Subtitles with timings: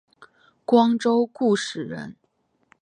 [0.65, 2.15] 光州固始人。